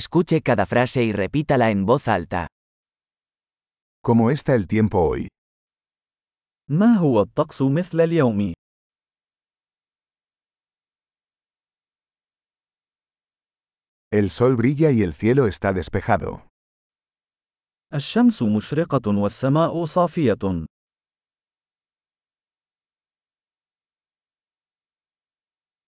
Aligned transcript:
Escuche 0.00 0.40
cada 0.40 0.66
frase 0.66 1.02
y 1.02 1.10
repítala 1.10 1.72
en 1.72 1.84
voz 1.84 2.06
alta. 2.06 2.46
¿Cómo 4.00 4.30
está 4.30 4.54
el 4.54 4.68
tiempo 4.68 5.00
hoy? 5.00 5.26
ما 6.68 6.94
هو 6.96 7.20
الطقس 7.22 7.62
مثل 7.62 8.00
اليوم؟ 8.00 8.52
El 14.12 14.30
sol 14.30 14.54
brilla 14.56 14.92
y 14.92 15.02
el 15.02 15.12
cielo 15.12 15.48
está 15.48 15.72
despejado. 15.72 16.46
الشمس 17.94 18.42
مشرقة 18.42 19.08
والسماء 19.08 19.84
صافية. 19.84 20.66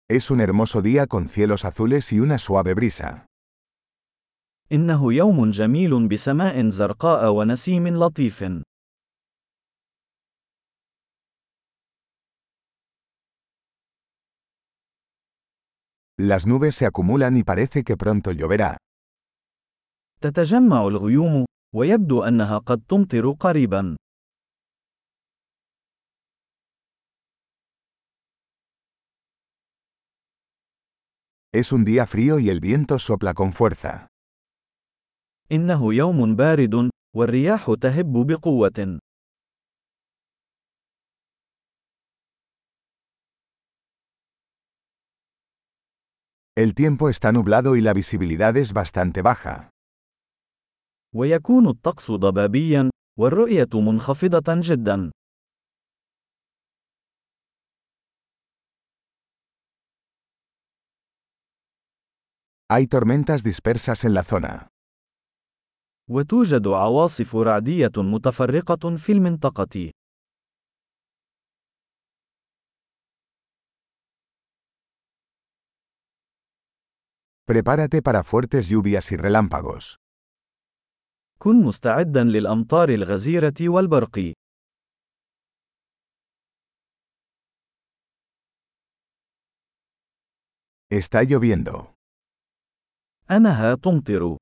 Es 0.09 0.30
un 0.30 0.41
hermoso 0.41 0.80
día 0.80 1.09
con 1.09 1.29
cielos 1.29 1.64
azules 1.64 2.12
y 2.12 2.20
una 2.20 2.38
suave 2.38 2.75
brisa. 2.75 3.27
إنه 4.73 5.12
يوم 5.14 5.50
جميل 5.50 6.08
بسماء 6.08 6.68
زرقاء 6.68 7.31
ونسيم 7.32 7.89
لطيف. 7.89 8.44
Las 16.22 16.46
nubes 16.46 16.75
se 16.77 16.86
acumulan 16.86 17.36
y 17.36 17.43
parece 17.43 17.82
que 17.82 17.96
pronto 17.96 18.32
lloverá. 18.32 18.77
تتجمع 20.21 20.86
الغيوم، 20.89 21.44
ويبدو 21.75 22.25
أنها 22.25 22.58
قد 22.58 22.82
تمطر 22.89 23.32
قريبا. 23.32 23.96
Es 31.52 31.72
un 31.72 31.85
día 31.85 32.06
frío 32.06 32.39
y 32.39 32.48
el 32.48 32.61
viento 32.61 32.98
sopla 32.98 33.34
con 33.34 33.52
fuerza. 33.52 34.06
إنه 35.53 35.95
يوم 35.95 36.36
بارد، 36.36 36.91
والرياح 37.17 37.75
تهب 37.81 38.27
بقوة. 38.27 38.98
El 46.56 46.74
tiempo 46.74 47.08
está 47.08 47.33
nublado 47.33 47.74
y 47.77 47.80
la 47.80 47.92
visibilidad 47.94 48.56
es 48.56 48.72
bastante 48.72 49.22
baja. 49.22 49.70
ويكون 51.14 51.69
الطقس 51.69 52.11
ضبابيا، 52.11 52.91
والرؤية 53.19 53.69
منخفضة 53.74 54.44
جدا. 54.48 55.11
Hay 62.72 62.86
tormentas 62.86 63.42
dispersas 63.42 64.05
en 64.05 64.14
la 64.14 64.22
zona. 64.22 64.69
وتوجد 66.11 66.66
عواصف 66.66 67.36
رعدية 67.36 67.92
متفرقة 67.97 68.97
في 68.97 69.12
المنطقة. 69.12 69.91
Prepárate 77.50 78.02
para 78.02 78.22
fuertes 78.22 78.69
lluvias 78.69 79.12
y 79.12 79.17
relámpagos. 79.17 79.97
كن 81.39 81.64
مستعدا 81.67 82.24
للأمطار 82.24 82.89
الغزيرة 82.89 83.55
والبرق. 83.61 84.33
Está 90.92 91.22
lloviendo. 91.22 91.95
أنها 93.30 93.74
تمطر. 93.74 94.39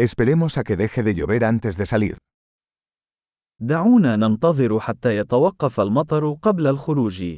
Esperemos 0.00 0.58
a 0.58 0.62
que 0.62 0.76
deje 0.76 1.02
de 1.02 1.12
llover 1.14 1.44
antes 1.44 1.76
de 1.76 1.84
salir. 1.84 2.16
دعونا 3.60 4.16
ننتظر 4.16 4.80
حتى 4.80 5.16
يتوقف 5.16 5.80
المطر 5.80 6.32
قبل 6.42 6.66
الخروج. 6.66 7.36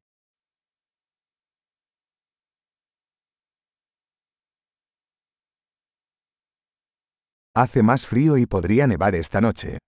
Hace 7.55 7.83
más 7.83 8.07
frío 8.07 8.37
y 8.37 8.47
podría 8.47 8.87
nevar 8.87 9.15
esta 9.15 9.41
noche. 9.41 9.79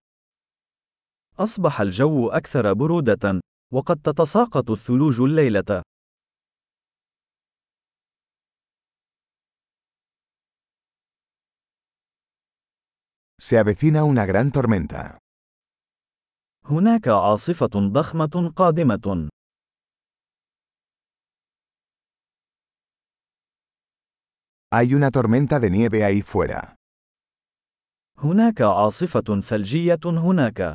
أصبح 1.39 1.81
الجو 1.81 2.29
أكثر 2.29 2.73
برودة، 2.73 3.41
وقد 3.73 4.01
تتساقط 4.05 4.71
الثلوج 4.71 5.21
الليلة. 5.21 5.83
Se 13.42 13.58
avecina 13.58 14.04
una 14.04 14.26
gran 14.26 14.52
tormenta. 14.52 15.18
هناك 16.66 17.08
عاصفة 17.08 17.92
ضخمة 17.92 18.54
قادمة. 18.56 19.30
Hay 24.74 24.94
una 24.94 25.12
tormenta 25.12 25.60
de 25.60 25.70
nieve 25.70 26.04
ahí 26.04 26.22
fuera. 26.22 26.76
هناك 28.18 28.62
عاصفة 28.62 29.42
ثلجية 29.42 30.00
هناك. 30.06 30.74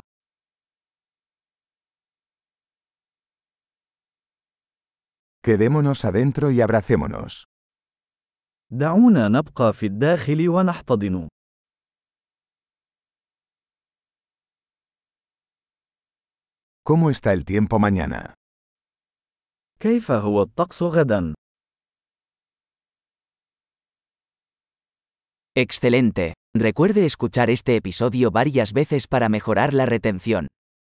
Quedémonos 5.45 6.05
adentro 6.05 6.51
y 6.51 6.61
abracémonos. 6.61 7.43
دعونا 8.71 9.27
نبقى 9.27 9.73
في 9.73 9.85
الداخل 9.85 10.49
ونحتضن. 10.49 11.27
¿Cómo 16.87 17.09
está 17.09 17.33
el 17.33 17.45
tiempo 17.45 17.79
mañana? 17.79 18.33
كيف 19.79 20.11
هو 20.11 20.41
الطقس 20.41 20.83
غدا؟ 20.83 21.33
Excelente. 25.55 26.33
Recuerde 26.55 27.05
escuchar 27.05 27.49
este 27.49 27.75
episodio 27.75 28.31
varias 28.31 28.73
veces 28.73 29.07
para 29.07 29.29
mejorar 29.29 29.73
la 29.73 29.85
retención. 29.85 30.47